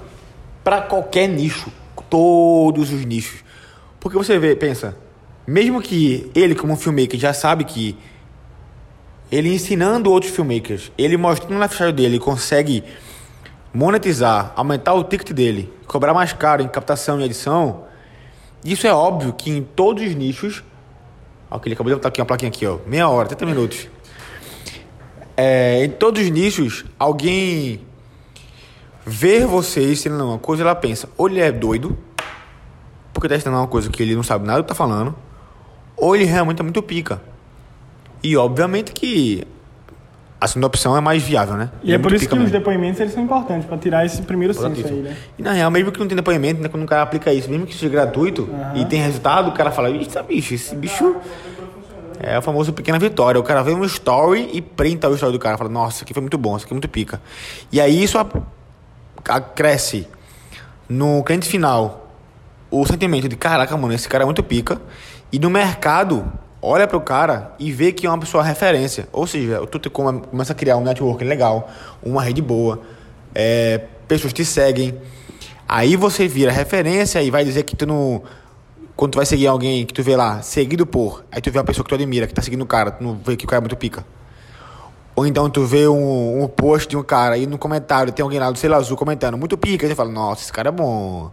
[0.64, 1.72] para qualquer nicho,
[2.10, 3.44] todos os nichos.
[4.00, 4.98] Porque você vê, pensa,
[5.46, 7.98] mesmo que ele como filmmaker já sabe que
[9.32, 12.84] ele ensinando outros filmmakers, ele mostrando no lifestyle dele, ele consegue
[13.74, 17.84] monetizar, aumentar o ticket dele, cobrar mais caro em captação e edição,
[18.72, 20.64] isso é óbvio que em todos os nichos,
[21.50, 23.88] ó, que ele acabou de botar aqui uma plaquinha aqui, ó, meia hora, 30 minutos.
[25.36, 27.82] É, em todos os nichos, alguém
[29.06, 31.98] ver você ensinando uma coisa, ela pensa, ou ele é doido,
[33.14, 35.16] porque está ensinando uma coisa que ele não sabe nada do que tá falando,
[35.96, 37.22] ou ele realmente é muito pica.
[38.22, 39.48] E obviamente que
[40.40, 41.70] a segunda opção é mais viável, né?
[41.84, 42.52] E é, muito por isso que os mesmo.
[42.52, 45.18] depoimentos eles são importantes, pra tirar esse primeiro senso aí, né?
[45.38, 47.66] E na real, mesmo que não tenha depoimento, né, quando o cara aplica isso, mesmo
[47.66, 51.16] que seja gratuito e tem resultado, o cara fala, "Eita, bicho, esse bicho
[52.20, 53.40] é o famoso pequena vitória.
[53.40, 56.14] O cara vê um story e printa o story do cara, fala, nossa, isso aqui
[56.14, 57.22] foi muito bom, isso aqui é muito pica.
[57.72, 58.18] E aí isso
[59.26, 60.08] acresce
[60.90, 62.12] no cliente final
[62.70, 64.82] o sentimento de, caraca, mano, esse cara é muito pica.
[65.32, 66.32] E no mercado,
[66.68, 69.08] olha pro cara e vê que é uma pessoa referência.
[69.12, 71.70] Ou seja, tu começa a criar um network legal,
[72.04, 72.82] uma rede boa,
[73.34, 74.96] é, pessoas te seguem.
[75.68, 78.22] Aí você vira referência e vai dizer que tu não.
[78.96, 81.66] Quando tu vai seguir alguém que tu vê lá, seguido por, aí tu vê uma
[81.66, 83.60] pessoa que tu admira, que tá seguindo o cara, tu não vê que o cara
[83.60, 84.04] é muito pica.
[85.16, 88.40] Ou então tu vê um, um post de um cara e no comentário tem alguém
[88.40, 91.32] lá do selo azul comentando, muito pica, e você fala, nossa, esse cara é bom.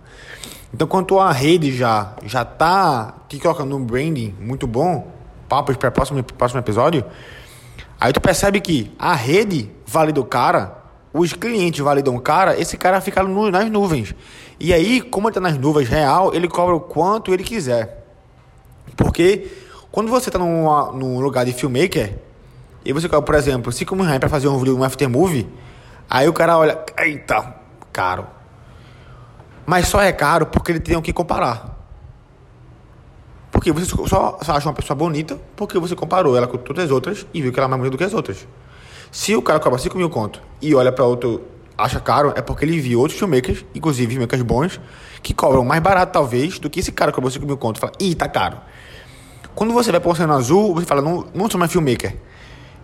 [0.75, 5.14] Então quando tua rede já, já tá te colocando um branding muito bom,
[5.55, 7.05] papos para próximo próximo episódio,
[8.01, 10.79] aí tu percebe que a rede valida o cara,
[11.13, 14.15] os clientes validam o cara, esse cara fica no- nas nuvens.
[14.59, 18.05] E aí, como ele tá nas nuvens real, ele cobra o quanto ele quiser.
[18.97, 19.49] Porque
[19.93, 22.19] quando você tá numa, num lugar de filmmaker,
[22.85, 25.49] e você cobra, por exemplo, 5 mil reais pra fazer um vídeo, um aftermovie,
[26.11, 27.55] aí o cara olha, eita,
[27.93, 28.27] caro.
[29.65, 31.74] Mas só é caro porque ele tem o que comparar.
[33.55, 34.05] Porque você só,
[34.43, 37.53] só acha uma pessoa bonita porque você comparou ela com todas as outras e viu
[37.53, 38.49] que ela é mais bonita do que as outras.
[39.13, 41.41] Se o cara cobra 5 mil conto e olha pra outro,
[41.79, 44.81] acha caro, é porque ele viu outros filmmakers, inclusive filmmakers bons,
[45.23, 47.79] que cobram mais barato talvez do que esse cara que cobrou 5 mil conto.
[47.79, 48.59] Fala, ih, tá caro.
[49.55, 52.17] Quando você vai pro Oceano Azul, você fala, não, não sou mais filmmaker.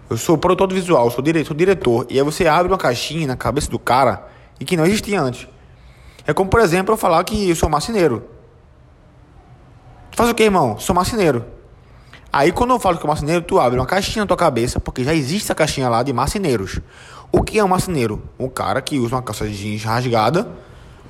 [0.08, 2.06] Eu sou produtor visual, sou diretor, sou diretor.
[2.08, 4.24] E aí você abre uma caixinha na cabeça do cara
[4.60, 5.48] e que não existia antes.
[6.24, 8.22] É como, por exemplo, eu falar que eu sou marceneiro.
[10.12, 10.78] Faz o que, irmão?
[10.78, 11.44] Sou marceneiro.
[12.32, 15.02] Aí quando eu falo que é marceneiro, tu abre uma caixinha na tua cabeça, porque
[15.02, 16.80] já existe essa caixinha lá de marceneiros.
[17.32, 18.22] O que é um marceneiro?
[18.38, 20.48] Um cara que usa uma calça de jeans rasgada,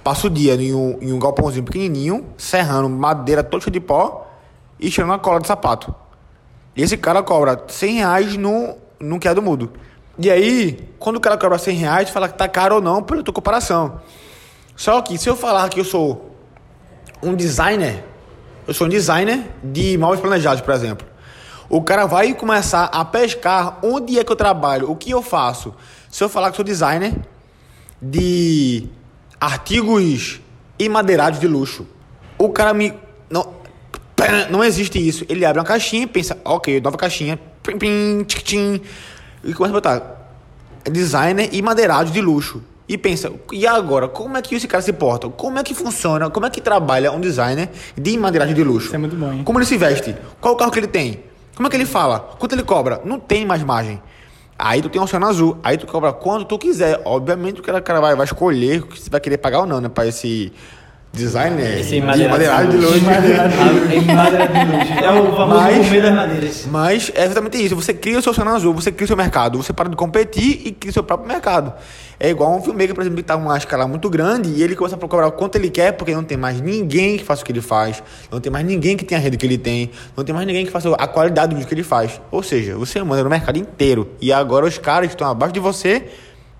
[0.02, 4.26] passa o dia em um, em um galpãozinho pequenininho, serrando madeira toda de pó
[4.78, 5.94] e tirando a cola de sapato.
[6.74, 9.70] E esse cara cobra 100 reais no, no que é do mudo.
[10.18, 13.02] E aí, quando o cara cobra 100 reais, tu fala que tá caro ou não
[13.02, 14.00] pela tua comparação.
[14.76, 16.34] Só que se eu falar que eu sou
[17.22, 18.04] um designer,
[18.70, 21.04] eu sou um designer de móveis planejados, por exemplo.
[21.68, 25.74] O cara vai começar a pescar onde é que eu trabalho, o que eu faço.
[26.08, 27.12] Se eu falar que sou designer
[28.00, 28.86] de
[29.40, 30.40] artigos
[30.78, 31.84] emadeirados de luxo,
[32.38, 32.94] o cara me.
[33.28, 33.52] Não,
[34.50, 35.26] não existe isso.
[35.28, 38.80] Ele abre uma caixinha e pensa, ok, nova caixinha, pim, pim, tchic, tchim,
[39.42, 40.32] e começa a botar
[40.84, 42.62] designer e madeirado de luxo.
[42.90, 45.28] E pensa, e agora, como é que esse cara se porta?
[45.28, 46.28] Como é que funciona?
[46.28, 48.86] Como é que trabalha um designer de madeiragem de luxo?
[48.86, 49.44] Isso é muito bom, hein?
[49.44, 50.16] Como ele se veste?
[50.40, 51.20] Qual o carro que ele tem?
[51.54, 52.18] Como é que ele fala?
[52.18, 53.00] Quanto ele cobra?
[53.04, 54.02] Não tem mais margem.
[54.58, 55.56] Aí tu tem o oceano azul.
[55.62, 57.00] Aí tu cobra quanto tu quiser.
[57.04, 59.88] Obviamente o cara, vai, vai escolher você vai querer pagar ou não, né?
[59.88, 60.52] Pra esse
[61.12, 62.30] designer Esse de madeirado.
[62.32, 62.98] madeiragem de luxo.
[62.98, 65.04] Em madeira de luxo.
[65.04, 66.66] É o famoso Mas- gourmet das madeiras.
[66.70, 67.74] Mas é exatamente isso.
[67.76, 70.62] Você cria o seu oceano azul, você cria o seu mercado, você para de competir
[70.64, 71.72] e cria o seu próprio mercado.
[72.18, 74.94] É igual um filmmaker, por exemplo, que tá numa escala muito grande e ele começa
[74.94, 77.50] a procurar o quanto ele quer, porque não tem mais ninguém que faça o que
[77.50, 80.34] ele faz, não tem mais ninguém que tenha a rede que ele tem, não tem
[80.34, 82.20] mais ninguém que faça a qualidade do vídeo que ele faz.
[82.30, 84.10] Ou seja, você manda no mercado inteiro.
[84.20, 86.04] E agora os caras que estão abaixo de você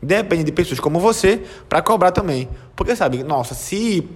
[0.03, 2.49] dependem de pessoas como você para cobrar também.
[2.75, 4.09] Porque sabe, nossa, se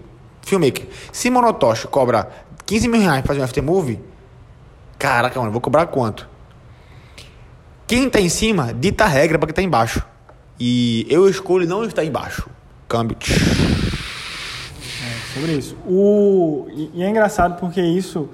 [0.44, 2.28] filmmaker, se Monotosh cobra
[2.66, 4.00] 15 mil reais pra fazer um aftermovie,
[4.98, 6.26] Caraca, mano, vou cobrar quanto?
[7.86, 10.02] Quem tá em cima dita a regra pra quem tá embaixo.
[10.58, 12.48] E eu escolho não estar embaixo.
[12.88, 13.16] Câmbio.
[15.34, 15.76] sobre isso.
[15.86, 18.30] O, e, e é engraçado porque isso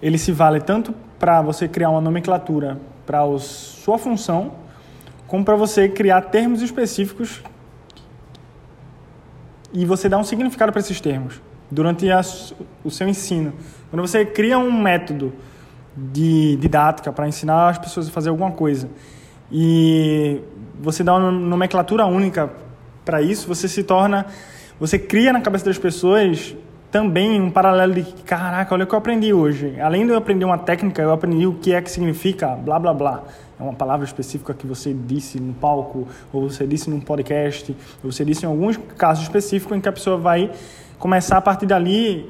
[0.00, 4.52] ele se vale tanto para você criar uma nomenclatura para sua função,
[5.26, 7.42] como para você criar termos específicos
[9.72, 12.20] e você dar um significado para esses termos durante a
[12.82, 13.52] o seu ensino.
[13.90, 15.32] Quando você cria um método
[15.96, 18.88] de didática para ensinar as pessoas a fazer alguma coisa
[19.50, 20.40] e
[20.80, 22.50] você dá uma nomenclatura única
[23.04, 24.26] para isso, você se torna,
[24.78, 26.54] você cria na cabeça das pessoas
[26.90, 29.80] também um paralelo de caraca, olha o que eu aprendi hoje.
[29.80, 32.92] Além de eu aprender uma técnica, eu aprendi o que é que significa blá blá
[32.92, 33.22] blá.
[33.58, 38.10] É uma palavra específica que você disse no palco, ou você disse num podcast, ou
[38.10, 40.50] você disse em alguns casos específicos em que a pessoa vai
[40.98, 42.28] começar a partir dali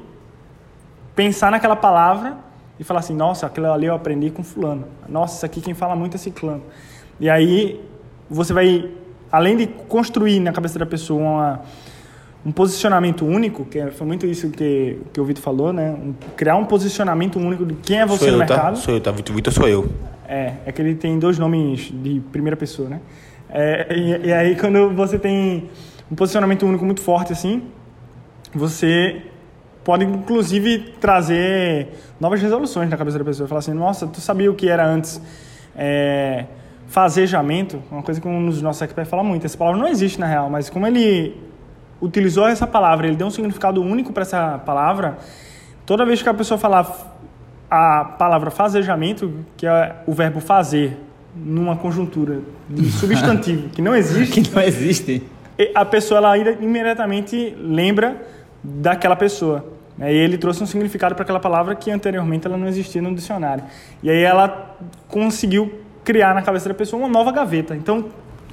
[1.15, 2.37] pensar naquela palavra
[2.79, 4.85] e falar assim, nossa, aquilo ali eu aprendi com fulano.
[5.07, 6.63] Nossa, isso aqui quem fala muito é ciclano.
[7.19, 7.79] E aí
[8.29, 8.89] você vai,
[9.31, 11.61] além de construir na cabeça da pessoa uma,
[12.45, 15.91] um posicionamento único, que é- foi muito isso que, que o Vitor falou, né?
[15.91, 18.53] Um- criar um posicionamento único de quem é você sou no eu, tá?
[18.55, 18.77] mercado.
[18.77, 19.11] Sou eu, tá?
[19.11, 19.89] Vitor, Vitor sou eu.
[20.27, 22.99] É, é que ele tem dois nomes de primeira pessoa, né?
[23.49, 25.69] É, e, e aí quando você tem
[26.09, 27.63] um posicionamento único muito forte assim,
[28.53, 29.21] você
[29.83, 33.47] pode inclusive trazer novas resoluções na cabeça da pessoa.
[33.47, 35.21] Falar assim, nossa, tu sabia o que era antes
[35.75, 36.45] é,
[36.87, 37.81] fazejamento?
[37.91, 39.45] Uma coisa que um dos nossos experts fala muito.
[39.45, 41.35] Essa palavra não existe na real, mas como ele
[42.01, 45.17] utilizou essa palavra, ele deu um significado único para essa palavra,
[45.85, 47.17] toda vez que a pessoa falar
[47.69, 50.97] a palavra fazejamento, que é o verbo fazer,
[51.35, 55.23] numa conjuntura de substantivo que não existe, Que não existe.
[55.73, 58.17] a pessoa ela ainda imediatamente lembra
[58.63, 59.65] daquela pessoa.
[59.99, 63.63] E ele trouxe um significado para aquela palavra que anteriormente ela não existia no dicionário.
[64.01, 64.75] E aí ela
[65.07, 67.75] conseguiu criar na cabeça da pessoa uma nova gaveta.
[67.75, 68.05] Então,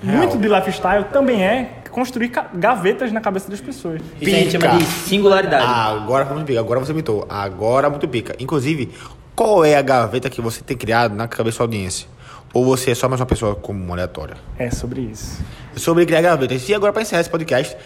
[0.02, 4.00] muito de lifestyle também é construir gavetas na cabeça das pessoas.
[4.20, 4.66] Isso a gente Pica.
[4.68, 5.64] chama de singularidade.
[5.64, 6.60] Agora foi muito pica.
[6.60, 7.26] Agora você mitou.
[7.28, 8.36] Agora muito pica.
[8.38, 8.90] Inclusive,
[9.34, 12.06] qual é a gaveta que você tem criado na cabeça da sua audiência?
[12.54, 14.36] Ou você é só mais uma pessoa comum, aleatória?
[14.58, 15.38] É sobre isso.
[15.76, 16.68] sobre criar gavetas.
[16.68, 17.76] E agora, para encerrar esse podcast,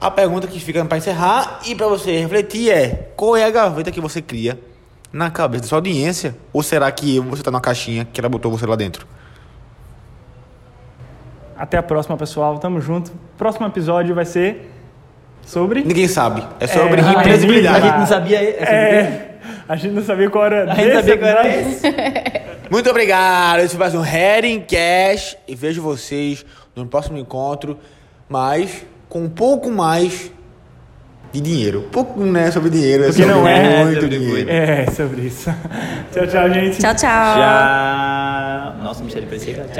[0.00, 3.90] a pergunta que fica para encerrar e para você refletir é: qual é a gaveta
[3.90, 4.58] que você cria
[5.12, 6.36] na cabeça da sua audiência?
[6.52, 9.06] Ou será que você tá numa caixinha que ela botou você lá dentro?
[11.60, 12.58] Até a próxima, pessoal.
[12.58, 13.12] Tamo junto.
[13.36, 14.72] Próximo episódio vai ser
[15.44, 15.84] sobre.
[15.84, 16.42] Ninguém sabe.
[16.58, 17.84] É sobre É, A imprevisibilidade.
[17.86, 19.34] gente não sabia É,
[19.68, 20.72] a gente não sabia qual era.
[20.72, 21.82] A gente sabia qual era esse.
[22.70, 23.58] Muito obrigado.
[23.60, 25.36] Esse foi mais um Heading Cash.
[25.46, 27.78] E vejo vocês no próximo encontro,
[28.26, 30.32] mas com um pouco mais
[31.30, 31.88] de dinheiro.
[31.92, 34.48] Pouco não é sobre dinheiro, é Porque sobre não é muito dinheiro.
[34.48, 35.50] É, sobre isso.
[36.10, 36.78] tchau, tchau, gente.
[36.78, 37.36] Tchau, tchau.
[37.36, 38.76] Já.
[38.82, 39.79] Nossa, Michele, parecia que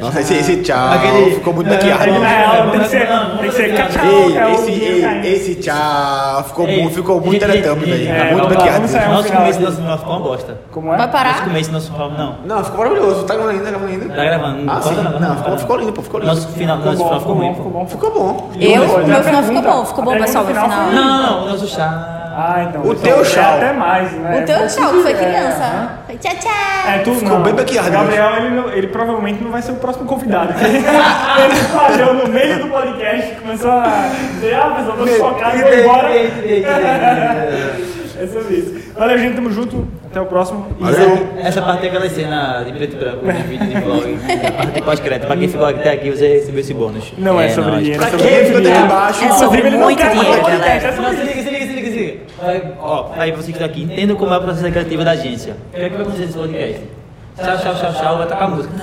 [0.00, 2.04] Nossa, esse, esse tchau Aquele- ficou muito É maquiado.
[2.04, 6.68] real tem que ser, tem que ser tchau, Ei, tchau, esse, ei, esse tchau ficou,
[6.68, 7.58] Ei, mu- ficou muito gente, velho.
[7.58, 9.12] é, Tá muito vamos lá, maquiado.
[9.12, 10.60] Nosso começo nosso final ficou uma bosta.
[10.70, 10.90] Como é?
[10.90, 11.44] Vai Nosso parar?
[11.44, 12.34] começo do nosso final, não.
[12.44, 13.24] Não, ficou maravilhoso.
[13.24, 14.14] Tá gravando ainda, tá gravando ainda.
[14.14, 14.70] Tá gravando.
[14.70, 15.48] Ah, Não sim.
[15.50, 16.34] Não, ficou, lindo, pô, ficou lindo.
[16.34, 18.10] Nosso final, Ficou nosso bom, final ficou ficou bom, ficou bom.
[18.10, 18.50] Ficou bom.
[18.60, 19.06] Eu?
[19.06, 20.68] Meu final ficou bom, ficou bom, pessoal, meu final.
[20.68, 22.14] Não, não, não, o nosso chá.
[22.40, 22.82] Ah, então.
[22.82, 23.56] O então, teu é tchau.
[23.56, 24.40] Até mais, né?
[24.40, 25.90] O teu É, tchau, que foi é, criança.
[26.06, 26.88] Foi tchau, tchau.
[26.88, 27.42] É, tu Ficou não.
[27.42, 30.54] bem O Gabriel, ele, não- ele provavelmente não vai ser o próximo convidado.
[30.62, 36.08] ele falhou no meio do podcast, começou a dizer, ah, pessoal, tô chocado, vou embora.
[38.20, 38.74] É sobre isso.
[38.98, 39.86] Valeu, gente, tamo junto.
[40.10, 40.66] Até o próximo.
[40.80, 41.28] E Valeu.
[41.38, 44.18] Essa parte é aquela cena de preto e branco, de vídeo de vlog.
[44.48, 45.26] A parte pós-crédito.
[45.28, 47.12] Pra quem ficou até aqui, você recebeu esse bônus.
[47.16, 47.82] Não é, sobre nóis.
[47.84, 48.00] dinheiro.
[48.00, 48.86] Pra é sobre quem ficou até dinheiro.
[48.86, 49.24] embaixo?
[49.24, 51.50] É sobre Inclusive, ele não muito quer dinheiro, podcast, é sobre Não, se liga, se
[51.50, 52.18] liga, se liga, se liga.
[52.48, 55.54] Vai, ó, aí você que tá aqui, entenda como é o processo criativo da agência.
[55.72, 56.80] O que é que vai acontecer nesse podcast?
[57.36, 58.74] Tchau, tchau, tchau, tchau, vai tocar música.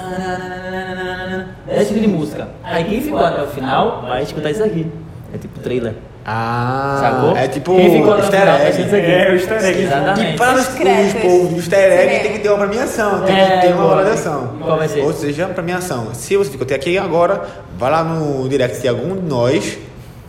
[1.67, 2.47] 10 segundos de música.
[2.63, 4.87] Aí quem ficou até o final vai escutar isso aqui.
[5.33, 5.93] É tipo trailer.
[6.27, 7.37] Ah, Sacou?
[7.37, 9.11] é tipo Quem ficou até o easter egg.
[9.11, 9.81] É, o easter egg.
[9.83, 10.33] Exatamente.
[10.33, 11.21] E para os, os créditos.
[11.21, 12.19] povos do easter egg É.
[12.19, 14.53] tem que ter uma premiação, tem É, que ter uma avaliação.
[14.61, 15.01] Qual vai ser?
[15.01, 16.07] Ou seja, premiação.
[16.13, 17.43] Se você ficou até aqui agora,
[17.77, 19.77] vai lá no direct de algum de nós,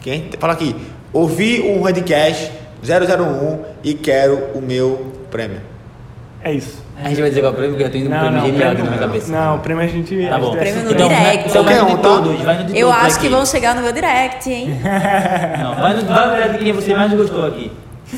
[0.03, 0.76] quem fala aqui,
[1.12, 5.60] ouvi um Redcast 001 e quero o meu prêmio.
[6.42, 6.84] É isso.
[7.02, 8.82] A gente vai dizer qual é o prêmio, porque eu tenho um prêmio genial aqui
[8.82, 9.32] na minha cabeça.
[9.32, 10.28] Não, o prêmio a gente.
[10.28, 10.56] Tá bom.
[10.56, 10.92] Prêmio no.
[10.92, 11.48] Então, direct.
[11.48, 12.02] Então vai no de um, tá?
[12.02, 13.34] todos, vai no de Eu acho que aqui.
[13.34, 14.68] vão chegar no meu direct, hein?
[15.60, 17.70] Não, vai no, vai no de quem você mais gostou aqui.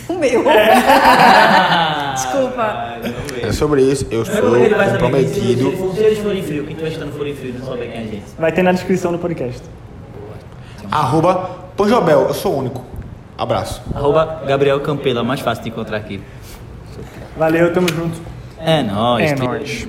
[0.09, 0.44] O meu.
[2.14, 2.98] Desculpa.
[3.42, 5.94] É sobre isso, eu que sou que se, se, comprometido.
[5.96, 8.24] eles forem frio, quem estiver estando forem frio, não souber quem é a gente.
[8.38, 9.62] Vai ter na descrição do podcast.
[10.90, 12.97] Arroba Panjobel, eu sou o único.
[13.39, 13.80] Abraço.
[13.95, 16.20] Arroba Gabriel Campela, mais fácil de encontrar aqui.
[17.36, 18.20] Valeu, tamo junto.
[18.59, 19.30] É nóis.
[19.30, 19.89] É nóis.